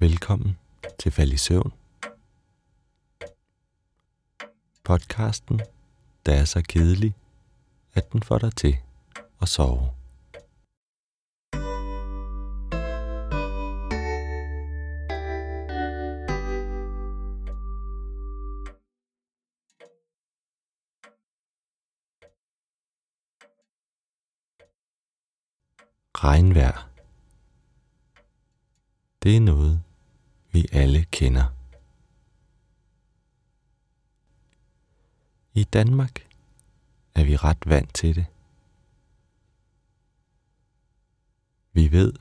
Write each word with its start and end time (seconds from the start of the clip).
Velkommen 0.00 0.58
til 0.98 1.12
Fald 1.12 1.32
i 1.32 1.36
Søvn. 1.36 1.72
Podcasten, 4.84 5.60
der 6.26 6.32
er 6.32 6.44
så 6.44 6.62
kedelig, 6.68 7.14
at 7.94 8.12
den 8.12 8.22
får 8.22 8.38
dig 8.38 8.56
til 8.56 8.78
at 9.42 9.48
sove. 9.48 9.90
Regnvejr. 26.14 26.88
Det 29.22 29.36
er 29.36 29.40
noget, 29.40 29.82
vi 30.50 30.66
alle 30.72 31.04
kender. 31.04 31.44
I 35.54 35.64
Danmark 35.64 36.28
er 37.14 37.24
vi 37.24 37.36
ret 37.36 37.66
vant 37.66 37.94
til 37.94 38.14
det. 38.14 38.26
Vi 41.72 41.92
ved, 41.92 42.12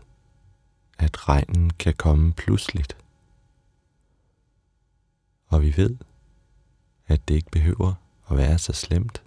at 0.97 1.29
regnen 1.29 1.69
kan 1.69 1.93
komme 1.93 2.33
pludseligt. 2.33 2.97
Og 5.47 5.61
vi 5.61 5.77
ved, 5.77 5.97
at 7.07 7.27
det 7.27 7.35
ikke 7.35 7.51
behøver 7.51 7.93
at 8.29 8.37
være 8.37 8.57
så 8.57 8.73
slemt. 8.73 9.23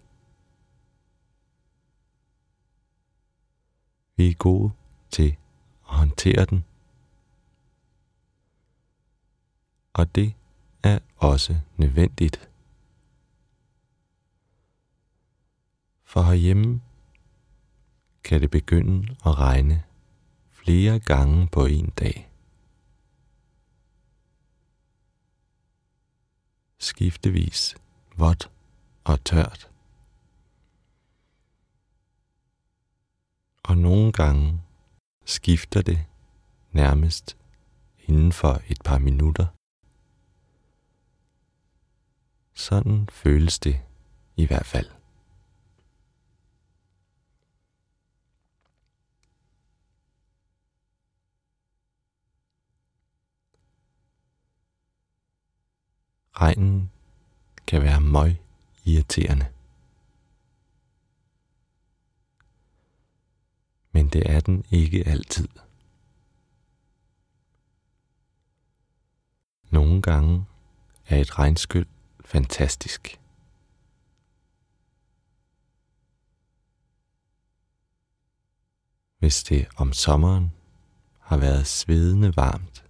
Vi 4.16 4.28
er 4.28 4.34
gode 4.34 4.72
til 5.10 5.28
at 5.28 5.36
håndtere 5.80 6.44
den. 6.44 6.64
Og 9.92 10.14
det 10.14 10.34
er 10.82 10.98
også 11.16 11.60
nødvendigt. 11.76 12.50
For 16.04 16.22
herhjemme 16.22 16.80
kan 18.24 18.40
det 18.40 18.50
begynde 18.50 19.16
at 19.26 19.38
regne 19.38 19.84
flere 20.50 21.00
gange 21.00 21.48
på 21.48 21.66
en 21.66 21.90
dag. 21.90 22.30
Skiftevis 26.78 27.76
vådt 28.16 28.50
og 29.04 29.24
tørt. 29.24 29.70
Og 33.62 33.78
nogle 33.78 34.12
gange 34.12 34.62
skifter 35.24 35.82
det 35.82 36.06
nærmest 36.72 37.36
inden 37.98 38.32
for 38.32 38.62
et 38.68 38.78
par 38.84 38.98
minutter. 38.98 39.46
Sådan 42.60 43.08
føles 43.12 43.58
det 43.58 43.80
i 44.36 44.46
hvert 44.46 44.66
fald. 44.66 44.90
Regnen 56.32 56.90
kan 57.66 57.82
være 57.82 58.00
møg 58.00 58.36
irriterende. 58.84 59.46
Men 63.92 64.08
det 64.08 64.30
er 64.30 64.40
den 64.40 64.64
ikke 64.70 65.06
altid. 65.06 65.48
Nogle 69.70 70.02
gange 70.02 70.46
er 71.06 71.16
et 71.20 71.38
regnskyld 71.38 71.86
fantastisk. 72.30 73.20
Hvis 79.18 79.42
det 79.42 79.68
om 79.76 79.92
sommeren 79.92 80.52
har 81.18 81.36
været 81.36 81.66
svedende 81.66 82.36
varmt 82.36 82.84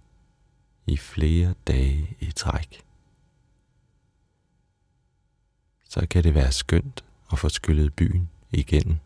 i 0.85 0.97
flere 0.97 1.55
dage 1.67 2.17
i 2.19 2.31
træk, 2.31 2.85
så 5.83 6.07
kan 6.09 6.23
det 6.23 6.35
være 6.35 6.51
skønt 6.51 7.05
at 7.31 7.39
få 7.39 7.49
skyllet 7.49 7.93
byen 7.93 8.29
igen. 8.51 9.01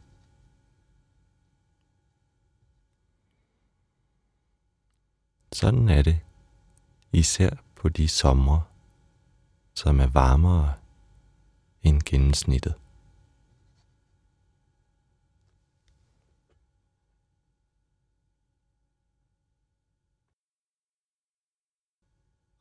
Sådan 5.52 5.90
er 5.90 6.02
det, 6.02 6.20
især 7.12 7.50
på 7.76 7.90
de 7.90 8.08
somre, 8.08 8.64
som 9.76 10.00
er 10.00 10.08
varmere 10.08 10.74
end 11.84 12.02
gennemsnittet. 12.06 12.76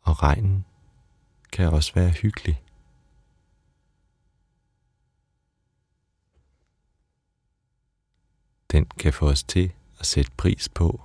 Og 0.01 0.23
regnen 0.23 0.65
kan 1.53 1.73
også 1.73 1.95
være 1.95 2.11
hyggelig. 2.11 2.63
Den 8.71 8.85
kan 8.87 9.13
få 9.13 9.29
os 9.29 9.43
til 9.43 9.73
at 9.99 10.07
sætte 10.07 10.33
pris 10.37 10.69
på, 10.69 11.03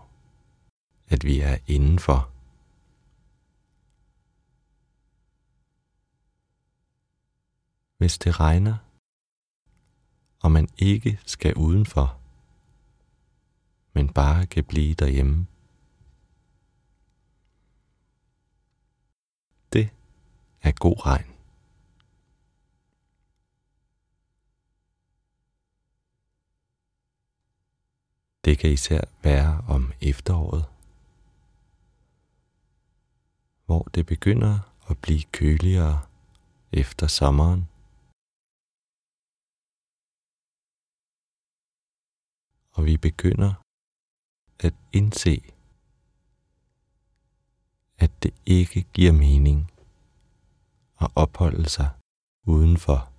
at 1.09 1.24
vi 1.24 1.40
er 1.40 1.58
indenfor. 1.68 2.38
Hvis 8.00 8.18
det 8.18 8.40
regner, 8.40 8.78
og 10.40 10.52
man 10.52 10.70
ikke 10.78 11.20
skal 11.26 11.56
udenfor, 11.56 12.20
men 13.94 14.14
bare 14.14 14.46
kan 14.46 14.64
blive 14.64 14.94
derhjemme. 14.94 15.48
Det 19.74 19.90
er 20.62 20.72
god 20.72 21.06
regn. 21.06 21.26
Det 28.46 28.58
kan 28.58 28.72
især 28.72 29.02
være 29.24 29.64
om 29.68 29.94
efteråret, 30.02 30.66
hvor 33.66 33.84
det 33.84 34.06
begynder 34.06 34.60
at 34.90 34.98
blive 34.98 35.24
køligere 35.31 36.02
efter 36.72 37.08
sommeren. 37.08 37.68
Og 42.79 42.85
vi 42.85 42.97
begynder 42.97 43.53
at 44.59 44.73
indse, 44.91 45.41
at 47.97 48.12
det 48.23 48.34
ikke 48.45 48.85
giver 48.94 49.12
mening 49.12 49.72
at 51.01 51.07
opholde 51.16 51.69
sig 51.69 51.89
udenfor 52.44 53.12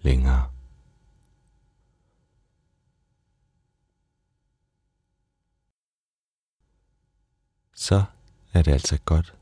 længere. 0.00 0.50
så 7.74 8.04
er 8.52 8.62
det 8.62 8.72
altså 8.72 8.98
godt 9.04 9.34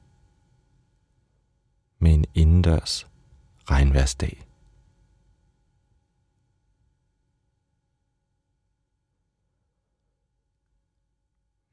med 1.99 2.15
en 2.15 2.25
indendørs 2.35 3.07
regnværsdag. 3.71 4.47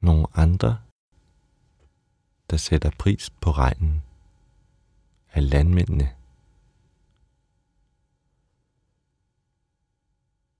Nogle 0.02 0.26
andre, 0.34 0.78
der 2.50 2.56
sætter 2.56 2.90
pris 2.98 3.30
på 3.30 3.50
regnen, 3.50 4.02
er 5.32 5.40
landmændene. 5.40 6.14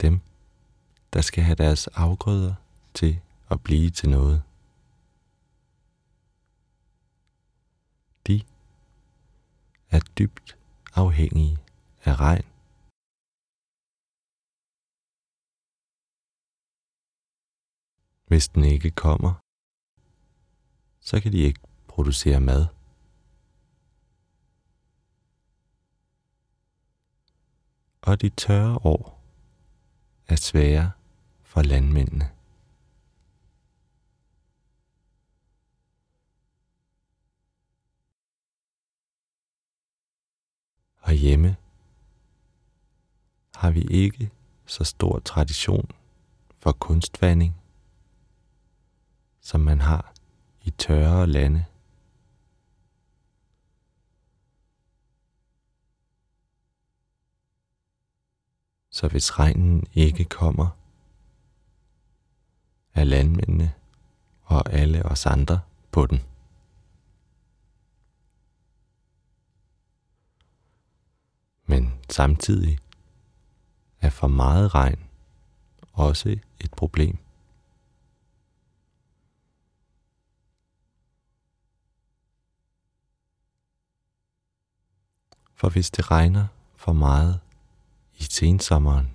Dem, 0.01 0.21
der 1.13 1.21
skal 1.21 1.45
have 1.45 1.55
deres 1.55 1.87
afgrøder 1.87 2.55
til 2.95 3.21
at 3.51 3.61
blive 3.61 3.91
til 3.91 4.11
noget. 4.11 4.43
De 8.27 8.43
er 9.91 10.01
dybt 10.19 10.57
afhængige 10.95 11.59
af 12.05 12.21
regn. 12.21 12.52
Hvis 18.33 18.49
den 18.49 18.65
ikke 18.65 18.91
kommer, 18.91 19.35
så 21.01 21.21
kan 21.21 21.33
de 21.33 21.39
ikke 21.39 21.61
producere 21.89 22.41
mad. 22.41 22.67
Og 28.03 28.21
de 28.21 28.29
tørre 28.29 28.79
år 28.85 29.23
er 30.29 30.37
svære 30.37 30.91
for 31.43 31.63
landmændene. 31.63 32.31
Og 41.01 41.13
hjemme 41.13 41.57
har 43.55 43.71
vi 43.71 43.81
ikke 43.81 44.31
så 44.67 44.85
stor 44.85 45.19
tradition 45.19 45.91
for 46.59 46.73
kunstvanding 46.73 47.62
som 49.43 49.61
man 49.61 49.81
har 49.81 50.13
i 50.63 50.71
tørre 50.71 51.27
lande. 51.27 51.65
Så 58.91 59.09
hvis 59.09 59.39
regnen 59.39 59.87
ikke 59.95 60.25
kommer, 60.25 60.69
er 62.95 63.05
landmændene 63.05 63.73
og 64.43 64.73
alle 64.73 65.05
os 65.05 65.27
andre 65.27 65.61
på 65.91 66.07
den. 66.07 66.23
Men 71.67 71.93
samtidig 72.11 72.79
er 74.01 74.11
for 74.11 74.29
meget 74.29 74.75
regn 74.75 75.05
også 75.93 76.39
et 76.61 76.71
problem. 76.77 77.19
For 85.63 85.71
hvis 85.71 85.91
det 85.91 86.11
regner 86.11 86.47
for 86.77 86.93
meget 86.93 87.41
i 88.15 88.23
sensommeren, 88.23 89.15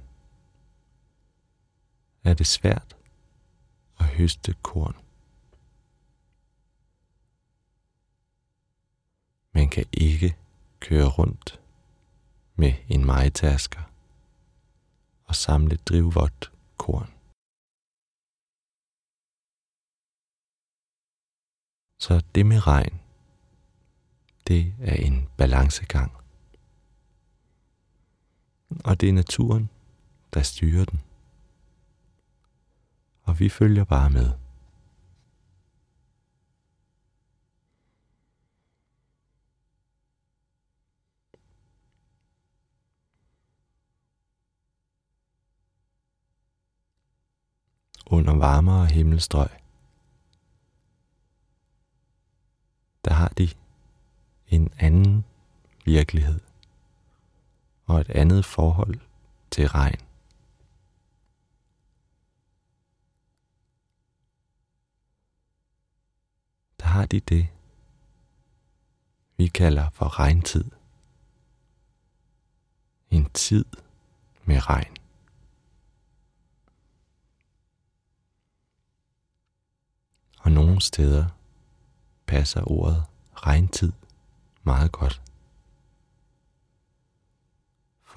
er 2.24 2.34
det 2.34 2.48
svært 2.48 2.98
at 4.00 4.06
høste 4.06 4.54
korn. 4.64 4.96
Man 9.52 9.70
kan 9.70 9.86
ikke 9.92 10.38
køre 10.80 11.08
rundt 11.08 11.60
med 12.56 12.74
en 12.90 13.06
majtasker 13.06 13.82
og 15.24 15.36
samle 15.36 15.76
drivvådt 15.76 16.52
korn. 16.78 17.14
Så 22.00 22.24
det 22.36 22.46
med 22.46 22.68
regn, 22.68 23.00
det 24.48 24.76
er 24.82 24.96
en 24.96 25.30
balancegang. 25.38 26.27
Og 28.84 29.02
det 29.02 29.10
er 29.10 29.14
naturen, 29.14 29.70
der 30.34 30.42
styrer 30.42 30.86
den. 30.86 31.02
Og 33.24 33.40
vi 33.40 33.50
følger 33.50 33.84
bare 33.84 34.10
med. 34.10 34.32
under 48.10 48.36
varmere 48.36 48.86
himmelstrøg. 48.86 49.50
Der 53.06 53.14
har 53.14 53.28
de 53.28 53.50
en 54.48 54.72
anden 54.80 55.26
virkelighed 55.86 56.40
og 57.88 58.02
et 58.02 58.10
andet 58.10 58.46
forhold 58.46 59.00
til 59.52 59.68
regn. 59.68 60.00
Der 66.80 66.86
har 66.86 67.06
de 67.06 67.20
det, 67.20 67.48
vi 69.38 69.48
kalder 69.48 69.90
for 69.90 70.20
regntid. 70.20 70.66
En 73.10 73.30
tid 73.34 73.66
med 74.46 74.70
regn. 74.70 74.98
Og 80.40 80.52
nogle 80.52 80.82
steder 80.82 81.26
passer 82.26 82.72
ordet 82.72 83.04
regntid 83.34 83.92
meget 84.64 84.92
godt. 84.92 85.22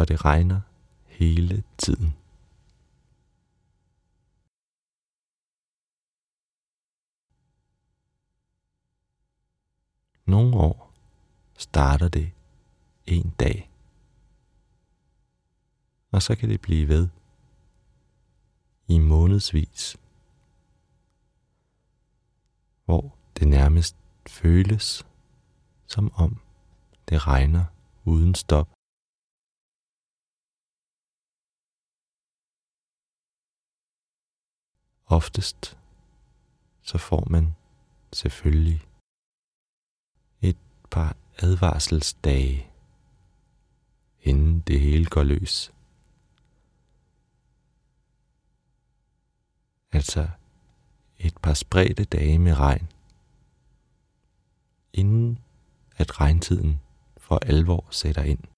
For 0.01 0.05
det 0.05 0.25
regner 0.25 0.61
hele 1.07 1.65
tiden. 1.79 2.15
Nogle 10.27 10.57
år 10.57 10.93
starter 11.57 12.09
det 12.09 12.33
en 13.07 13.31
dag. 13.31 13.71
Og 16.11 16.23
så 16.23 16.37
kan 16.37 16.49
det 16.49 16.61
blive 16.61 16.89
ved 16.89 17.09
i 18.89 18.99
månedsvis 18.99 19.97
hvor 22.85 23.17
det 23.39 23.49
nærmest 23.49 23.97
føles, 24.27 25.07
som 25.87 26.13
om 26.15 26.41
det 27.09 27.27
regner 27.27 27.65
uden 28.05 28.35
stop. 28.35 28.80
Oftest 35.11 35.79
så 36.83 36.99
får 36.99 37.27
man 37.31 37.55
selvfølgelig 38.13 38.87
et 40.41 40.57
par 40.91 41.17
advarselsdage, 41.39 42.71
inden 44.23 44.61
det 44.61 44.81
hele 44.81 45.07
går 45.07 45.23
løs. 45.23 45.73
Altså 49.93 50.29
et 51.19 51.39
par 51.39 51.55
spredte 51.55 52.05
dage 52.05 52.39
med 52.39 52.55
regn, 52.55 52.89
inden 54.93 55.39
at 55.97 56.21
regntiden 56.21 56.81
for 57.17 57.39
alvor 57.43 57.89
sætter 57.91 58.23
ind. 58.23 58.50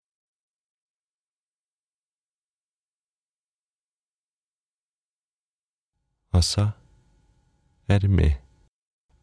Og 6.32 6.44
så 6.44 6.70
er 7.88 7.98
det 7.98 8.10
med 8.10 8.32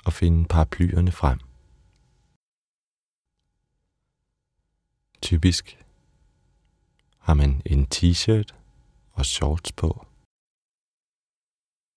at 0.05 0.13
finde 0.13 0.47
paraplyerne 0.47 1.11
frem. 1.11 1.39
Typisk 5.21 5.85
har 7.17 7.33
man 7.33 7.61
en 7.65 7.87
t-shirt 7.95 8.55
og 9.11 9.25
shorts 9.25 9.71
på, 9.71 10.05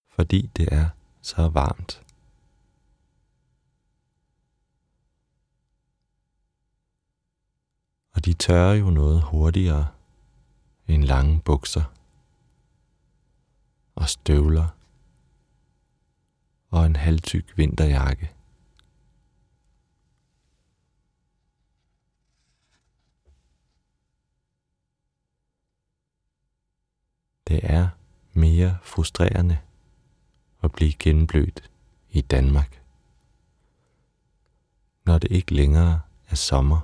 fordi 0.09 0.51
det 0.57 0.73
er 0.73 0.89
så 1.23 1.49
varmt. 1.49 2.03
Og 8.15 8.25
de 8.25 8.33
tørrer 8.35 8.75
jo 8.75 8.91
noget 8.91 9.23
hurtigere 9.23 9.89
end 10.89 11.05
lange 11.05 11.43
bukser 11.43 11.85
og 13.95 14.09
støvler 14.09 14.82
og 16.73 16.87
en 16.87 16.97
halvtyk 16.97 17.59
vinterjakke. 17.59 18.31
Det 27.49 27.61
er 27.63 27.89
mere 28.33 28.79
frustrerende 28.83 29.59
at 30.63 30.73
blive 30.73 30.93
gennemblødt 30.93 31.71
i 32.11 32.21
Danmark, 32.21 32.83
når 35.05 35.19
det 35.19 35.33
ikke 35.33 35.55
længere 35.55 36.01
er 36.29 36.35
sommer. 36.35 36.81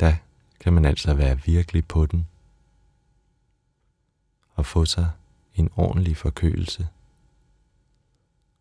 Da 0.00 0.18
kan 0.60 0.72
man 0.72 0.84
altså 0.84 1.14
være 1.14 1.42
virkelig 1.42 1.88
på 1.88 2.06
den 2.06 2.28
og 4.54 4.66
få 4.66 4.84
sig 4.84 5.10
en 5.54 5.70
ordentlig 5.76 6.16
forkølelse, 6.16 6.88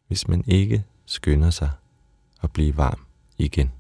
hvis 0.08 0.28
man 0.28 0.44
ikke 0.48 0.86
skynder 1.06 1.50
sig 1.50 1.72
at 2.42 2.54
blive 2.54 2.78
varm 2.78 3.06
igen. 3.38 3.72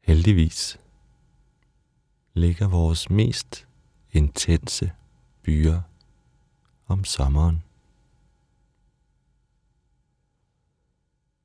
Heldigvis 0.00 0.80
ligger 2.34 2.68
vores 2.68 3.10
mest 3.10 3.66
intense 4.12 4.92
byer 5.42 5.82
om 6.86 7.04
sommeren. 7.04 7.62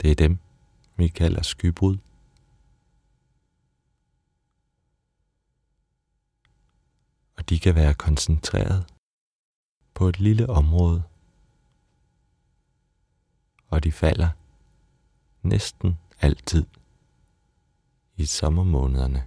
Det 0.02 0.12
er 0.12 0.16
dem, 0.16 0.40
vi 0.96 1.08
kalder 1.08 1.42
skybrud. 1.42 1.98
Og 7.46 7.50
de 7.50 7.60
kan 7.60 7.76
være 7.76 7.94
koncentreret 7.94 8.94
på 9.94 10.08
et 10.08 10.20
lille 10.20 10.50
område, 10.50 11.04
og 13.68 13.84
de 13.84 13.92
falder 13.92 14.30
næsten 15.48 16.00
altid 16.22 16.66
i 18.16 18.26
sommermånederne. 18.26 19.22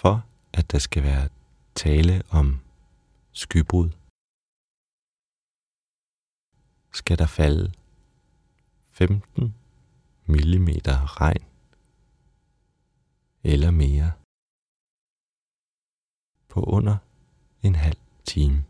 For 0.00 0.14
at 0.58 0.72
der 0.72 0.78
skal 0.78 1.02
være 1.02 1.28
tale 1.74 2.22
om 2.30 2.60
skybrud, 3.32 3.90
skal 6.92 7.18
der 7.18 7.26
falde 7.26 7.81
15 8.92 9.54
mm 10.26 10.68
regn 10.86 11.44
eller 13.44 13.70
mere 13.70 14.12
på 16.48 16.60
under 16.60 16.96
en 17.62 17.74
halv 17.74 17.98
time. 18.24 18.64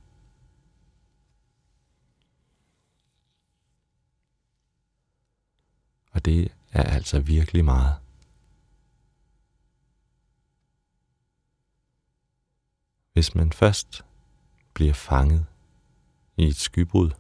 Og 6.11 6.25
det 6.25 6.52
er 6.73 6.83
altså 6.83 7.21
virkelig 7.21 7.64
meget. 7.64 7.99
Hvis 13.12 13.35
man 13.35 13.52
først 13.52 14.05
bliver 14.75 14.95
fanget 14.95 15.47
i 16.37 16.45
et 16.45 16.57
skybrud, 16.57 17.11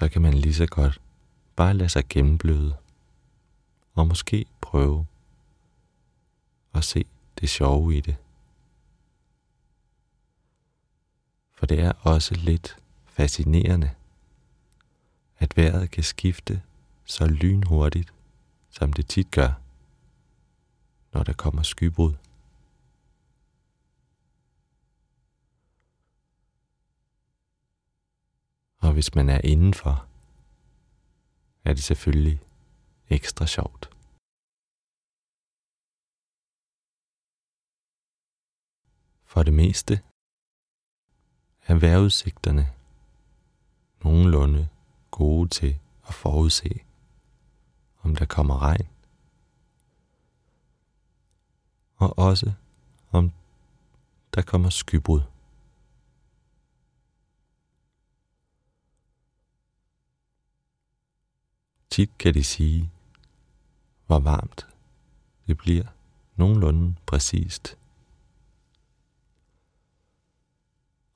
så 0.00 0.08
kan 0.08 0.22
man 0.22 0.34
lige 0.34 0.54
så 0.54 0.66
godt 0.66 1.00
bare 1.56 1.74
lade 1.74 1.88
sig 1.88 2.04
gennembløde 2.08 2.76
og 3.94 4.06
måske 4.06 4.46
prøve 4.60 5.06
at 6.74 6.84
se 6.84 7.04
det 7.40 7.48
sjove 7.48 7.96
i 7.96 8.00
det. 8.00 8.16
For 11.52 11.66
det 11.66 11.80
er 11.80 11.92
også 11.92 12.34
lidt 12.34 12.76
fascinerende, 13.06 13.90
at 15.38 15.56
vejret 15.56 15.90
kan 15.90 16.04
skifte 16.04 16.62
så 17.04 17.26
lynhurtigt, 17.26 18.12
som 18.70 18.92
det 18.92 19.06
tit 19.06 19.30
gør, 19.30 19.52
når 21.12 21.22
der 21.22 21.32
kommer 21.32 21.62
skybrud. 21.62 22.14
Og 28.80 28.92
hvis 28.92 29.14
man 29.14 29.28
er 29.28 29.40
indenfor, 29.44 30.06
er 31.64 31.72
det 31.72 31.82
selvfølgelig 31.82 32.40
ekstra 33.08 33.46
sjovt. 33.46 33.90
For 39.24 39.42
det 39.42 39.54
meste 39.54 39.94
er 41.66 41.74
vejrudsigterne 41.74 42.66
nogenlunde 44.04 44.68
gode 45.10 45.48
til 45.48 45.78
at 46.08 46.14
forudse, 46.14 46.80
om 48.02 48.16
der 48.16 48.26
kommer 48.26 48.62
regn, 48.62 48.88
og 51.96 52.18
også 52.18 52.52
om 53.10 53.32
der 54.34 54.42
kommer 54.42 54.70
skybrud. 54.70 55.29
Tit 62.00 62.18
kan 62.18 62.34
de 62.34 62.44
sige, 62.44 62.90
hvor 64.06 64.18
varmt 64.18 64.66
det 65.46 65.58
bliver 65.58 65.84
nogenlunde 66.36 66.94
præcist. 67.06 67.76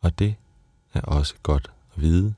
Og 0.00 0.18
det 0.18 0.36
er 0.94 1.00
også 1.00 1.34
godt 1.42 1.72
at 1.94 2.00
vide. 2.00 2.34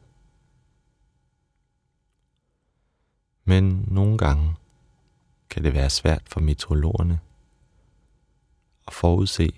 Men 3.44 3.84
nogle 3.88 4.18
gange 4.18 4.54
kan 5.50 5.64
det 5.64 5.74
være 5.74 5.90
svært 5.90 6.22
for 6.28 6.40
meteorologerne 6.40 7.20
at 8.86 8.92
forudse, 8.92 9.50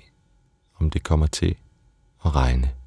om 0.75 0.91
det 0.91 1.03
kommer 1.05 1.27
til 1.27 1.57
at 2.25 2.35
regne. 2.35 2.78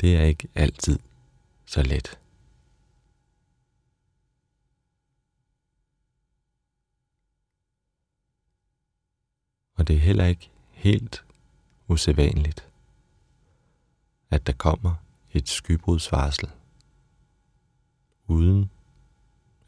Det 0.00 0.16
er 0.16 0.22
ikke 0.22 0.48
altid 0.54 0.98
så 1.66 1.82
let. 1.82 2.18
Og 9.74 9.88
det 9.88 9.96
er 9.96 10.00
heller 10.00 10.24
ikke 10.24 10.50
helt 10.70 11.24
usædvanligt, 11.88 12.68
at 14.30 14.46
der 14.46 14.52
kommer 14.52 14.94
et 15.32 15.48
skybrudsvarsel, 15.48 16.50
uden 18.26 18.70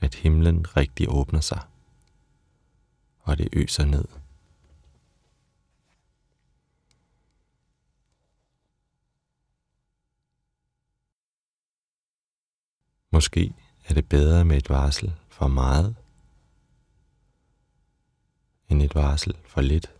at 0.00 0.14
himlen 0.14 0.76
rigtig 0.76 1.08
åbner 1.08 1.40
sig, 1.40 1.60
og 3.20 3.38
det 3.38 3.48
øser 3.52 3.84
ned. 3.84 4.04
Måske 13.18 13.54
er 13.84 13.94
det 13.94 14.08
bedre 14.08 14.44
med 14.44 14.56
et 14.56 14.68
varsel 14.68 15.14
for 15.28 15.48
meget, 15.48 15.96
end 18.68 18.82
et 18.82 18.94
varsel 18.94 19.36
for 19.44 19.60
lidt. 19.60 19.94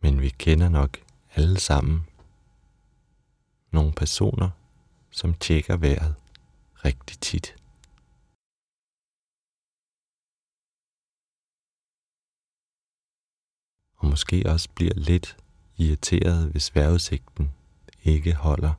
Men 0.00 0.20
vi 0.20 0.28
kender 0.28 0.68
nok 0.68 0.98
alle 1.34 1.60
sammen 1.60 2.06
nogle 3.70 3.92
personer, 3.92 4.50
som 5.10 5.34
tjekker 5.34 5.76
vejret 5.76 6.14
rigtig 6.84 7.18
tit. 7.20 7.56
Og 13.96 14.06
måske 14.06 14.42
også 14.46 14.68
bliver 14.74 14.94
lidt 14.94 15.43
irriteret, 15.76 16.50
hvis 16.50 16.74
vejrudsigten 16.74 17.52
ikke 18.02 18.34
holder. 18.34 18.74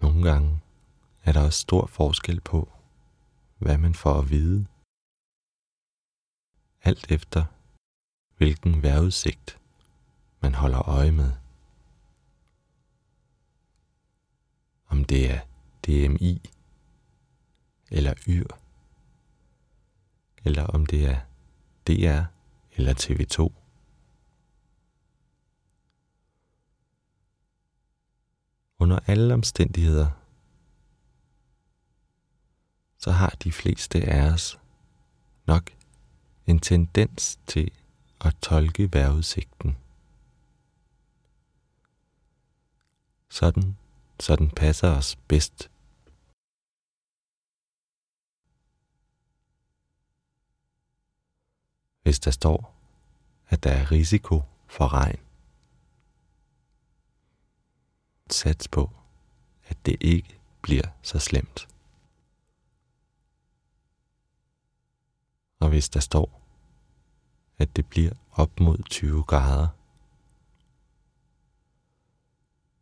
Nogle 0.00 0.30
gange 0.30 0.60
er 1.24 1.32
der 1.32 1.44
også 1.44 1.60
stor 1.60 1.86
forskel 1.86 2.40
på, 2.40 2.72
hvad 3.58 3.78
man 3.78 3.94
får 3.94 4.18
at 4.18 4.30
vide. 4.30 4.66
Alt 6.82 7.10
efter, 7.10 7.44
hvilken 8.36 8.82
vejrudsigt 8.82 9.58
man 10.40 10.54
holder 10.54 10.88
øje 10.88 11.12
med. 11.12 11.32
Om 14.88 15.04
det 15.04 15.30
er 15.30 15.40
DMI 15.88 16.50
eller 17.90 18.14
YR, 18.26 18.58
eller 20.44 20.64
om 20.64 20.86
det 20.86 21.06
er 21.06 21.20
DR 21.86 22.24
eller 22.72 22.94
TV2. 22.94 23.52
Under 28.78 28.98
alle 29.06 29.34
omstændigheder, 29.34 30.10
så 32.98 33.10
har 33.10 33.36
de 33.44 33.52
fleste 33.52 34.04
af 34.04 34.32
os 34.32 34.58
nok 35.46 35.70
en 36.46 36.58
tendens 36.60 37.38
til 37.46 37.70
at 38.20 38.36
tolke 38.42 38.92
vejrudsigten. 38.92 39.76
Sådan, 43.28 43.76
så 44.20 44.36
den 44.36 44.50
passer 44.50 44.88
os 44.88 45.16
bedst. 45.16 45.70
Hvis 52.08 52.20
der 52.20 52.30
står, 52.30 52.74
at 53.48 53.62
der 53.62 53.70
er 53.70 53.90
risiko 53.90 54.42
for 54.66 54.92
regn, 54.92 55.20
sats 58.30 58.68
på, 58.68 58.90
at 59.64 59.86
det 59.86 59.96
ikke 60.00 60.40
bliver 60.62 60.88
så 61.02 61.18
slemt. 61.18 61.68
Og 65.60 65.68
hvis 65.68 65.88
der 65.88 66.00
står, 66.00 66.42
at 67.58 67.76
det 67.76 67.86
bliver 67.86 68.12
op 68.32 68.60
mod 68.60 68.78
20 68.82 69.22
grader, 69.22 69.68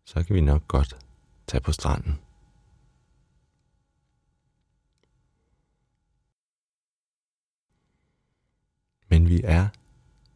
så 0.04 0.22
kan 0.22 0.36
vi 0.36 0.40
nok 0.40 0.68
godt 0.68 0.96
tage 1.46 1.60
på 1.60 1.72
stranden. 1.72 2.25
Men 9.26 9.30
vi 9.30 9.40
er 9.44 9.68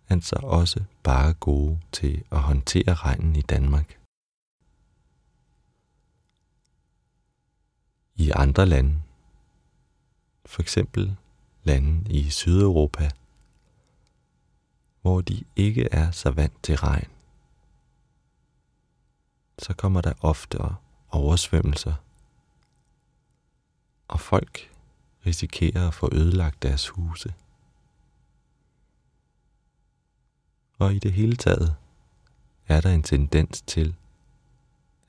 altså 0.08 0.36
også 0.42 0.84
bare 1.02 1.34
gode 1.34 1.80
til 1.92 2.24
at 2.30 2.38
håndtere 2.38 2.94
regnen 2.94 3.36
i 3.36 3.42
Danmark. 3.42 3.98
I 8.14 8.30
andre 8.30 8.66
lande, 8.66 9.02
for 10.46 10.62
eksempel 10.62 11.16
lande 11.62 12.12
i 12.12 12.30
Sydeuropa, 12.30 13.10
hvor 15.02 15.20
de 15.20 15.44
ikke 15.56 15.88
er 15.92 16.10
så 16.10 16.30
vant 16.30 16.62
til 16.62 16.76
regn, 16.76 17.08
så 19.58 19.74
kommer 19.74 20.00
der 20.00 20.12
ofte 20.20 20.58
oversvømmelser, 21.10 21.94
og 24.08 24.20
folk 24.20 24.70
risikerer 25.26 25.88
at 25.88 25.94
få 25.94 26.08
ødelagt 26.12 26.62
deres 26.62 26.88
huse. 26.88 27.34
Og 30.80 30.94
i 30.94 30.98
det 30.98 31.12
hele 31.12 31.36
taget 31.36 31.76
er 32.68 32.80
der 32.80 32.94
en 32.94 33.02
tendens 33.02 33.62
til, 33.62 33.96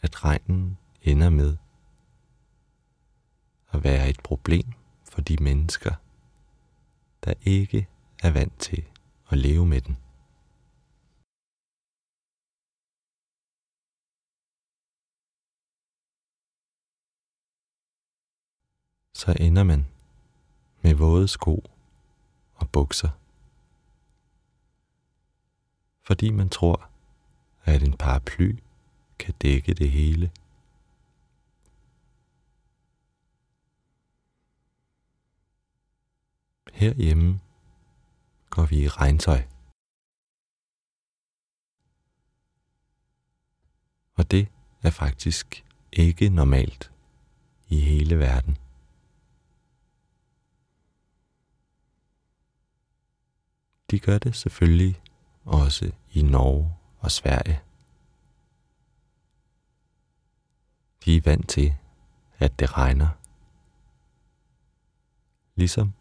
at 0.01 0.25
regnen 0.25 0.77
ender 1.01 1.29
med 1.29 1.57
at 3.71 3.83
være 3.83 4.09
et 4.09 4.19
problem 4.23 4.73
for 5.03 5.21
de 5.21 5.43
mennesker, 5.43 5.95
der 7.25 7.33
ikke 7.43 7.87
er 8.23 8.31
vant 8.31 8.59
til 8.59 8.85
at 9.29 9.37
leve 9.37 9.65
med 9.65 9.81
den. 9.81 9.97
Så 19.13 19.35
ender 19.39 19.63
man 19.63 19.87
med 20.81 20.95
våde 20.95 21.27
sko 21.27 21.63
og 22.55 22.69
bukser 22.69 23.20
fordi 26.03 26.31
man 26.31 26.50
tror, 26.50 26.89
at 27.63 27.84
en 27.84 27.98
paraply 27.98 28.55
kan 29.20 29.34
dække 29.41 29.74
det 29.74 29.91
hele. 29.91 30.31
Herhjemme 36.74 37.39
går 38.50 38.65
vi 38.65 38.84
i 38.84 38.88
regntøj. 38.88 39.43
Og 44.13 44.31
det 44.31 44.48
er 44.84 44.89
faktisk 44.89 45.65
ikke 45.91 46.29
normalt 46.29 46.91
i 47.70 47.79
hele 47.79 48.20
verden. 48.20 48.58
De 53.91 54.00
gør 54.00 54.17
det 54.17 54.36
selvfølgelig 54.36 55.01
også 55.45 55.91
i 56.12 56.21
Norge 56.21 56.75
og 57.00 57.12
Sverige. 57.12 57.62
De 61.05 61.17
er 61.17 61.21
vant 61.21 61.50
til, 61.50 61.75
at 62.39 62.60
det 62.60 62.77
regner, 62.77 63.10
ligesom 65.55 65.93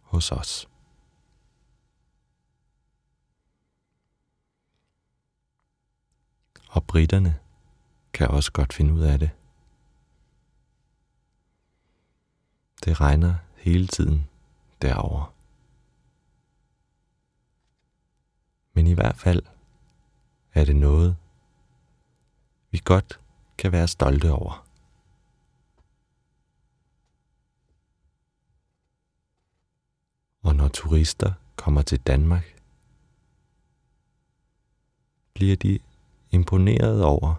hos 0.00 0.32
os. 0.32 0.68
Og 6.68 6.84
britterne 6.84 7.38
kan 8.12 8.28
også 8.28 8.52
godt 8.52 8.72
finde 8.72 8.94
ud 8.94 9.00
af 9.00 9.18
det. 9.18 9.30
Det 12.84 13.00
regner 13.00 13.34
hele 13.56 13.86
tiden 13.86 14.28
derovre. 14.82 15.31
Men 18.72 18.86
i 18.86 18.92
hvert 18.92 19.16
fald 19.16 19.42
er 20.54 20.64
det 20.64 20.76
noget, 20.76 21.16
vi 22.70 22.80
godt 22.84 23.20
kan 23.58 23.72
være 23.72 23.88
stolte 23.88 24.32
over. 24.32 24.66
Og 30.42 30.56
når 30.56 30.68
turister 30.68 31.32
kommer 31.56 31.82
til 31.82 32.00
Danmark, 32.00 32.60
bliver 35.34 35.56
de 35.56 35.78
imponeret 36.30 37.04
over, 37.04 37.34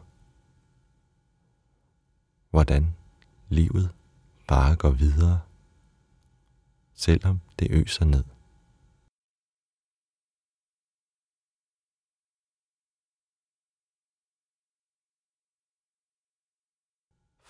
hvordan 2.49 2.95
livet 3.49 3.89
bare 4.47 4.75
går 4.75 4.89
videre, 4.89 5.41
selvom 6.93 7.41
det 7.59 7.67
øser 7.71 8.05
ned. 8.05 8.23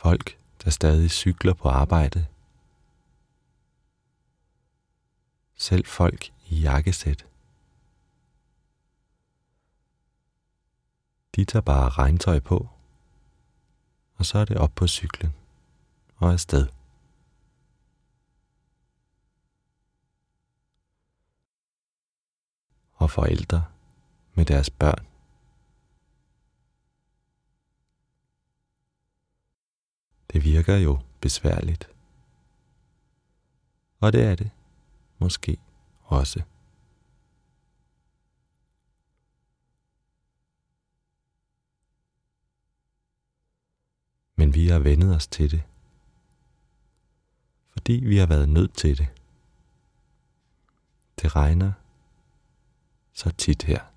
Folk, 0.03 0.37
der 0.63 0.69
stadig 0.69 1.11
cykler 1.11 1.53
på 1.53 1.69
arbejde. 1.69 2.27
Selv 5.55 5.85
folk 5.85 6.31
i 6.49 6.59
jakkesæt. 6.59 7.25
De 11.35 11.45
tager 11.45 11.61
bare 11.61 11.89
regntøj 11.89 12.39
på, 12.39 12.69
og 14.15 14.25
så 14.25 14.37
er 14.37 14.45
det 14.45 14.57
op 14.57 14.71
på 14.75 14.87
cyklen 14.87 15.33
og 16.15 16.31
afsted. 16.31 16.67
Og 22.93 23.11
forældre 23.11 23.65
med 24.33 24.45
deres 24.45 24.69
børn 24.69 25.12
Det 30.34 30.43
virker 30.43 30.78
jo 30.78 31.00
besværligt. 31.22 31.89
Og 34.00 34.13
det 34.13 34.24
er 34.24 34.36
det 34.36 34.52
måske 35.17 35.58
også. 36.04 36.41
Men 44.36 44.54
vi 44.54 44.67
har 44.67 44.80
vendet 44.80 45.15
os 45.15 45.28
til 45.28 45.52
det. 45.52 45.63
Fordi 47.72 47.93
vi 47.93 48.17
har 48.17 48.26
været 48.26 48.50
nødt 48.50 48.74
til 48.74 48.98
det. 48.98 49.08
Det 51.22 51.36
regner 51.36 51.72
så 53.13 53.32
tit 53.32 53.63
her. 53.63 53.92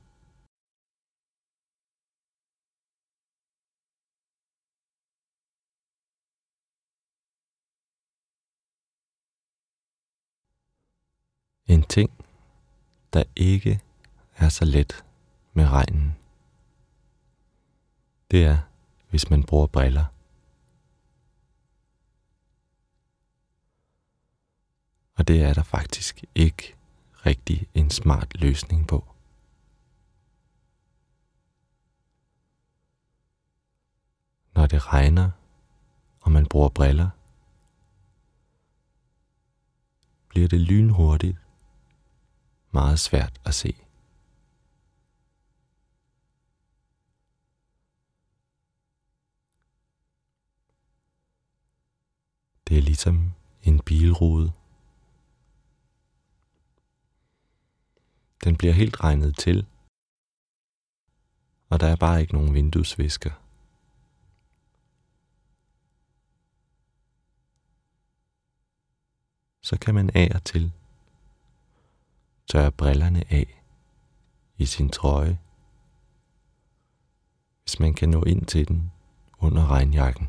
En 11.67 11.83
ting, 11.83 12.11
der 13.13 13.25
ikke 13.37 13.81
er 14.37 14.49
så 14.49 14.65
let 14.65 15.05
med 15.53 15.69
regnen, 15.69 16.17
det 18.31 18.45
er, 18.45 18.59
hvis 19.11 19.31
man 19.31 19.45
bruger 19.45 19.67
briller. 19.67 20.05
Og 25.15 25.29
det 25.29 25.43
er 25.43 25.55
der 25.55 25.63
faktisk 25.63 26.25
ikke 26.35 26.75
rigtig 27.27 27.69
en 27.75 27.91
smart 27.91 28.41
løsning 28.41 28.89
på. 28.89 29.05
Når 34.55 34.67
det 34.67 34.93
regner, 34.93 35.31
og 36.21 36.33
man 36.33 36.47
bruger 36.47 36.69
briller, 36.69 37.11
bliver 40.29 40.49
det 40.49 40.61
lynhurtigt 40.61 41.46
meget 42.77 43.01
svært 43.01 43.41
at 43.45 43.55
se. 43.55 43.73
Det 52.69 52.79
er 52.79 52.83
ligesom 52.83 53.33
en 53.63 53.81
bilrude. 53.81 54.53
Den 58.45 58.57
bliver 58.57 58.73
helt 58.73 59.01
regnet 59.01 59.37
til, 59.39 59.67
og 61.69 61.81
der 61.81 61.87
er 61.87 61.97
bare 61.97 62.21
ikke 62.21 62.33
nogen 62.33 62.55
vinduesvisker. 62.55 63.33
Så 69.63 69.79
kan 69.79 69.95
man 69.95 70.11
af 70.15 70.31
og 70.35 70.45
til 70.45 70.73
tørrer 72.51 72.71
brillerne 72.71 73.33
af 73.33 73.63
i 74.59 74.67
sin 74.67 74.89
trøje, 74.91 75.39
hvis 77.63 77.81
man 77.81 77.95
kan 77.95 78.09
nå 78.09 78.23
ind 78.23 78.47
til 78.47 78.69
den 78.69 78.93
under 79.39 79.67
regnjakken. 79.67 80.27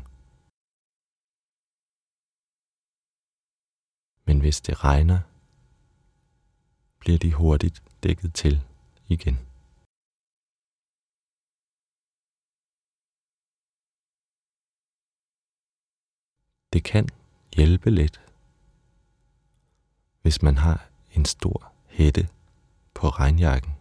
Men 4.26 4.40
hvis 4.40 4.60
det 4.60 4.84
regner, 4.84 5.20
bliver 7.00 7.18
de 7.18 7.32
hurtigt 7.32 7.82
dækket 8.02 8.34
til 8.34 8.54
igen. 9.08 9.36
Det 16.72 16.84
kan 16.84 17.08
hjælpe 17.56 17.90
lidt, 17.90 18.20
hvis 20.22 20.42
man 20.42 20.56
har 20.56 20.88
en 21.16 21.24
stor 21.24 21.77
hætte 21.98 22.24
på 22.94 23.06
regnjakken. 23.08 23.72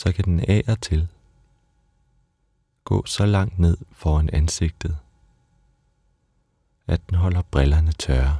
så 0.00 0.12
kan 0.12 0.24
den 0.24 0.40
af 0.40 0.62
og 0.72 0.80
til 0.80 1.08
gå 2.84 3.06
så 3.06 3.26
langt 3.26 3.58
ned 3.58 3.76
foran 3.92 4.30
ansigtet, 4.32 4.98
at 6.86 7.00
den 7.08 7.16
holder 7.16 7.42
brillerne 7.42 7.92
tørre. 7.92 8.36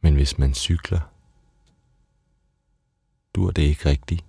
Men 0.00 0.14
hvis 0.14 0.38
man 0.38 0.54
cykler, 0.54 1.11
dur 3.34 3.50
det 3.50 3.62
ikke 3.62 3.88
rigtigt 3.88 4.24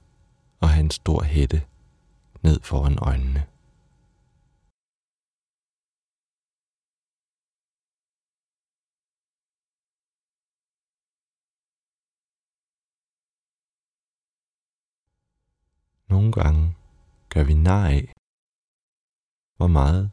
at 0.61 0.69
have 0.69 0.83
en 0.83 0.91
stor 0.91 1.23
hætte 1.23 1.59
ned 2.43 2.59
foran 2.61 2.97
øjnene. 3.09 3.41
Nogle 16.13 16.31
gange 16.31 16.75
gør 17.29 17.43
vi 17.43 17.53
nar 17.53 17.85
af, 17.87 18.13
hvor 19.57 19.67
meget 19.67 20.11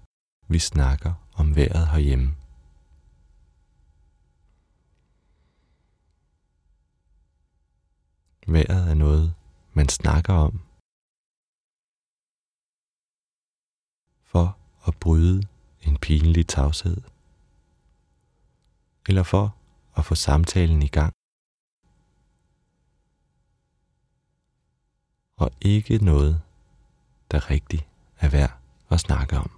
vi 0.48 0.58
snakker 0.58 1.12
om 1.40 1.56
vejret 1.56 1.88
herhjemme. 1.88 2.39
Vejret 8.52 8.90
er 8.90 8.94
noget, 8.94 9.34
man 9.72 9.88
snakker 9.88 10.32
om 10.32 10.60
for 14.24 14.58
at 14.86 14.94
bryde 15.00 15.42
en 15.82 15.96
pinlig 15.98 16.46
tavshed, 16.46 16.96
eller 19.08 19.22
for 19.22 19.56
at 19.96 20.04
få 20.04 20.14
samtalen 20.14 20.82
i 20.82 20.88
gang. 20.88 21.14
og 25.40 25.50
ikke 25.60 26.04
noget, 26.04 26.42
der 27.30 27.50
rigtig 27.50 27.88
er 28.18 28.28
værd 28.28 28.58
at 28.90 29.00
snakke 29.00 29.36
om. 29.38 29.50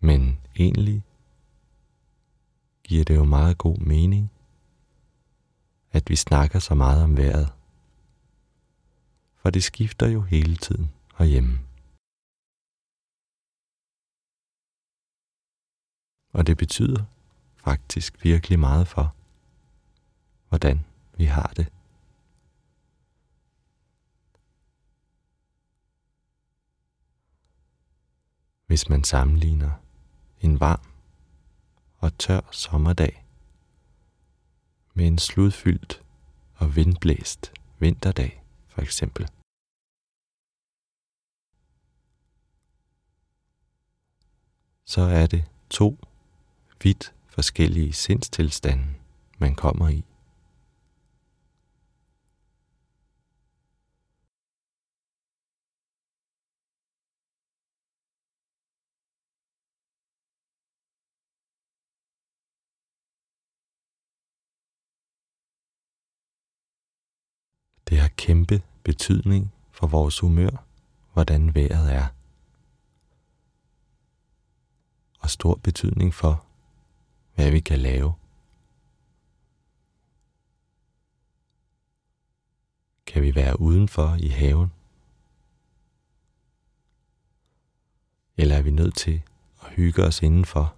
Men 0.00 0.40
egentlig 0.56 1.02
giver 2.90 3.04
det 3.04 3.16
jo 3.16 3.24
meget 3.24 3.58
god 3.58 3.78
mening, 3.78 4.32
at 5.92 6.10
vi 6.10 6.16
snakker 6.16 6.58
så 6.58 6.74
meget 6.74 7.04
om 7.04 7.16
vejret. 7.16 7.52
For 9.36 9.50
det 9.50 9.64
skifter 9.64 10.08
jo 10.08 10.20
hele 10.22 10.56
tiden 10.56 10.90
herhjemme. 11.18 11.58
Og 16.32 16.46
det 16.46 16.56
betyder 16.56 17.04
faktisk 17.56 18.24
virkelig 18.24 18.58
meget 18.58 18.88
for, 18.88 19.14
hvordan 20.48 20.84
vi 21.16 21.24
har 21.24 21.52
det. 21.56 21.72
Hvis 28.66 28.88
man 28.88 29.04
sammenligner 29.04 29.72
en 30.40 30.60
varm 30.60 30.89
og 32.00 32.18
tør 32.18 32.40
sommerdag 32.50 33.24
med 34.94 35.06
en 35.06 35.18
sludfyldt 35.18 36.02
og 36.54 36.76
vindblæst 36.76 37.52
vinterdag 37.78 38.42
for 38.68 38.82
eksempel. 38.82 39.28
Så 44.84 45.00
er 45.00 45.26
det 45.26 45.44
to 45.70 45.98
vidt 46.82 47.14
forskellige 47.28 47.92
sindstilstande, 47.92 48.84
man 49.38 49.54
kommer 49.54 49.88
i. 49.88 50.04
Det 67.90 67.98
har 67.98 68.08
kæmpe 68.08 68.62
betydning 68.82 69.52
for 69.70 69.86
vores 69.86 70.18
humør, 70.18 70.64
hvordan 71.12 71.54
vejret 71.54 71.94
er. 71.94 72.06
Og 75.20 75.30
stor 75.30 75.54
betydning 75.54 76.14
for, 76.14 76.44
hvad 77.34 77.50
vi 77.50 77.60
kan 77.60 77.78
lave. 77.78 78.14
Kan 83.06 83.22
vi 83.22 83.34
være 83.34 83.60
udenfor 83.60 84.16
i 84.20 84.28
haven? 84.28 84.72
Eller 88.36 88.56
er 88.56 88.62
vi 88.62 88.70
nødt 88.70 88.96
til 88.96 89.22
at 89.62 89.68
hygge 89.70 90.04
os 90.04 90.22
indenfor? 90.22 90.76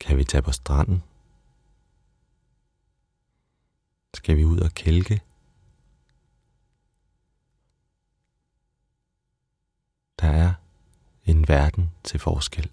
Kan 0.00 0.16
vi 0.16 0.24
tage 0.24 0.42
på 0.42 0.52
stranden? 0.52 1.02
Skal 4.26 4.36
vi 4.36 4.44
ud 4.44 4.60
og 4.60 4.70
kælke? 4.70 5.22
Der 10.20 10.28
er 10.28 10.54
en 11.24 11.48
verden 11.48 11.90
til 12.04 12.20
forskel. 12.20 12.70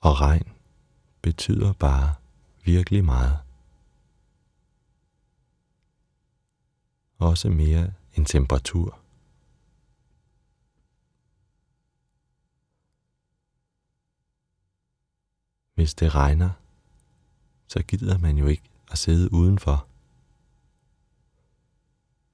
Og 0.00 0.20
regn 0.20 0.52
betyder 1.22 1.72
bare 1.72 2.14
virkelig 2.64 3.04
meget. 3.04 3.38
Også 7.18 7.50
mere 7.50 7.92
end 8.14 8.26
temperatur. 8.26 9.00
Hvis 15.74 15.94
det 15.94 16.14
regner, 16.14 16.50
så 17.74 17.82
gider 17.82 18.18
man 18.18 18.38
jo 18.38 18.46
ikke 18.46 18.70
at 18.90 18.98
sidde 18.98 19.32
udenfor. 19.32 19.88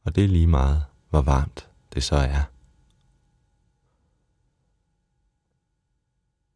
Og 0.05 0.14
det 0.14 0.24
er 0.24 0.29
lige 0.29 0.46
meget, 0.46 0.87
hvor 1.11 1.22
varmt 1.22 1.70
det 1.94 2.03
så 2.03 2.16
er. 2.16 2.44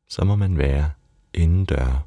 Så 0.09 0.25
må 0.25 0.37
man 0.37 0.59
være 0.59 0.93
indendør. 1.35 2.07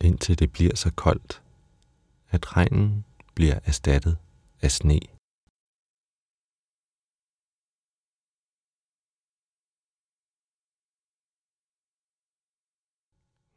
Indtil 0.00 0.38
det 0.38 0.52
bliver 0.52 0.76
så 0.76 0.92
koldt, 0.96 1.42
at 2.28 2.56
regnen 2.56 3.04
bliver 3.34 3.58
erstattet 3.64 4.18
af 4.62 4.70
sne. 4.70 5.13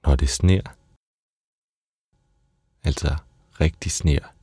Når 0.08 0.16
det 0.16 0.30
sner. 0.30 0.62
Altså 2.84 3.18
rigtig 3.62 3.92
sner. 3.92 4.34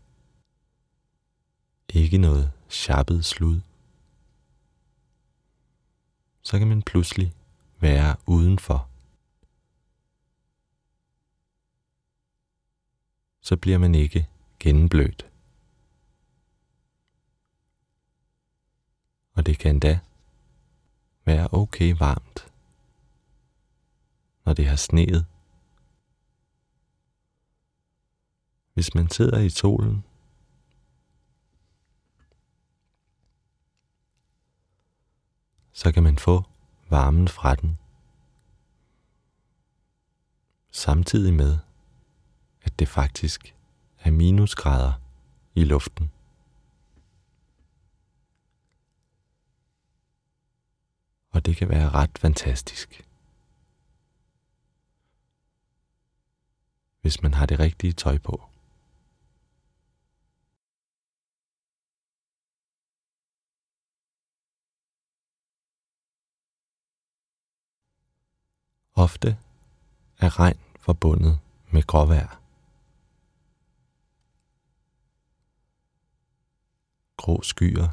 Ikke 1.88 2.18
noget 2.18 2.52
sharpet 2.68 3.24
slud. 3.24 3.60
Så 6.42 6.58
kan 6.58 6.68
man 6.68 6.82
pludselig 6.82 7.34
være 7.80 8.16
udenfor. 8.26 8.88
Så 13.40 13.56
bliver 13.56 13.78
man 13.78 13.94
ikke 13.94 14.28
gennemblødt. 14.58 15.26
Og 19.34 19.46
det 19.46 19.58
kan 19.58 19.78
da 19.78 20.00
være 21.24 21.48
okay 21.52 21.94
varmt, 21.98 22.52
når 24.44 24.54
det 24.54 24.66
har 24.66 24.76
sneet. 24.76 25.26
Hvis 28.74 28.94
man 28.94 29.10
sidder 29.10 29.38
i 29.38 29.50
solen, 29.50 30.04
så 35.72 35.92
kan 35.92 36.02
man 36.02 36.18
få 36.18 36.42
varmen 36.90 37.28
fra 37.28 37.54
den, 37.54 37.78
samtidig 40.70 41.34
med, 41.34 41.58
at 42.62 42.78
det 42.78 42.88
faktisk 42.88 43.54
er 43.98 44.10
minusgrader 44.10 44.92
i 45.54 45.64
luften. 45.64 46.10
Og 51.30 51.46
det 51.46 51.56
kan 51.56 51.68
være 51.68 51.90
ret 51.90 52.18
fantastisk. 52.18 53.08
Hvis 57.00 57.22
man 57.22 57.34
har 57.34 57.46
det 57.46 57.58
rigtige 57.58 57.92
tøj 57.92 58.18
på. 58.18 58.53
Ofte 68.96 69.38
er 70.18 70.40
regn 70.40 70.58
forbundet 70.80 71.40
med 71.70 71.82
gråvejr. 71.82 72.40
Grå 77.16 77.42
skyer, 77.42 77.88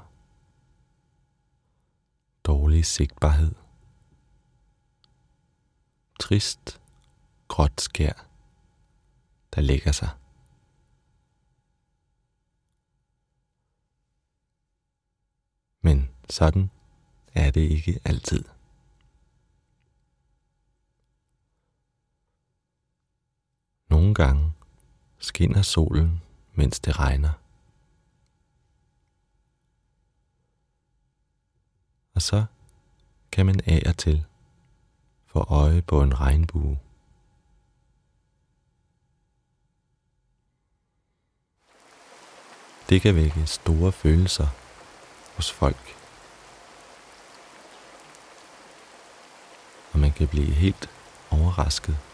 dårlig 2.44 2.86
sigtbarhed, 2.86 3.56
trist, 6.20 6.82
gråt 7.48 7.82
skær, 7.82 8.28
der 9.56 9.62
lægger 9.62 9.92
sig. 9.92 10.10
Men 15.82 16.10
sådan 16.30 16.72
er 17.34 17.52
det 17.52 17.62
ikke 17.62 18.00
altid. 18.06 18.46
Nogle 24.02 24.16
gange 24.16 24.54
skinner 25.20 25.62
solen, 25.62 26.22
mens 26.54 26.80
det 26.80 27.00
regner. 27.00 27.30
Og 32.16 32.22
så 32.22 32.46
kan 33.32 33.46
man 33.46 33.60
af 33.66 33.84
og 33.86 33.98
til 33.98 34.26
få 35.26 35.40
øje 35.50 35.82
på 35.82 36.02
en 36.02 36.20
regnbue. 36.20 36.80
Det 42.90 43.02
kan 43.02 43.16
vække 43.16 43.48
store 43.48 43.92
følelser 43.92 44.48
hos 45.36 45.52
folk. 45.52 45.96
Og 49.94 50.00
man 50.00 50.12
kan 50.12 50.28
blive 50.28 50.52
helt 50.52 50.90
overrasket 51.30 52.11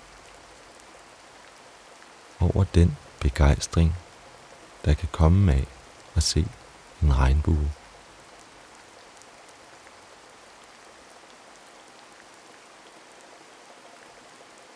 over 2.39 2.63
den 2.63 2.97
begejstring, 3.19 3.95
der 4.86 4.93
kan 4.93 5.10
komme 5.12 5.54
af 5.54 5.67
at 6.15 6.23
se 6.23 6.47
en 7.04 7.17
regnbue. 7.17 7.71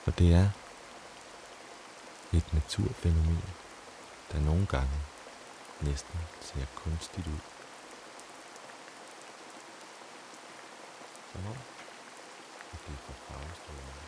For 0.04 0.12
det 0.12 0.34
er 0.34 0.50
et 2.34 2.54
naturfænomen, 2.54 3.44
der 4.32 4.40
nogle 4.40 4.66
gange 4.66 5.00
næsten 5.82 6.20
ser 6.42 6.66
kunstigt 6.76 7.28
ud. 7.28 7.40
Som 11.32 11.46
om, 11.46 11.58
at 12.74 12.80
det 12.88 12.94
er 12.94 13.02
fra 13.06 13.14
farvestrålerne 13.28 14.08